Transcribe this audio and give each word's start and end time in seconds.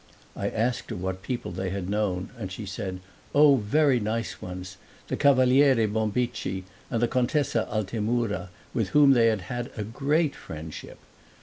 I 0.35 0.49
asked 0.49 0.89
her 0.89 0.95
what 0.95 1.21
people 1.21 1.51
they 1.51 1.69
had 1.69 1.87
known 1.87 2.31
and 2.35 2.51
she 2.51 2.65
said, 2.65 3.01
Oh! 3.35 3.57
very 3.57 3.99
nice 3.99 4.41
ones 4.41 4.77
the 5.09 5.15
Cavaliere 5.15 5.85
Bombicci 5.87 6.63
and 6.89 7.03
the 7.03 7.07
Contessa 7.07 7.67
Altemura, 7.71 8.49
with 8.73 8.89
whom 8.97 9.11
they 9.11 9.27
had 9.27 9.41
had 9.41 9.69
a 9.77 9.83
great 9.83 10.33
friendship. 10.35 10.97